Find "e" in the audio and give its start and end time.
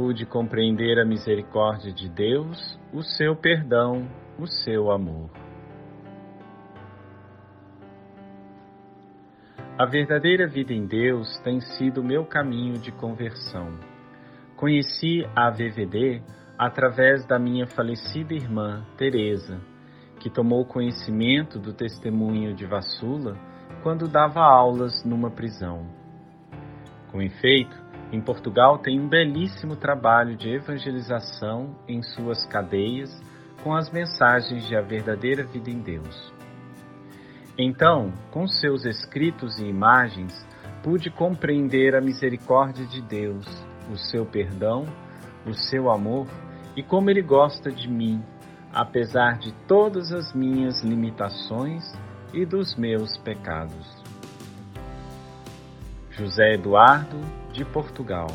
39.58-39.66, 46.74-46.82, 52.32-52.46